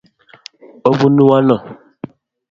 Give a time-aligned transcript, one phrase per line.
[0.89, 1.57] obunu ano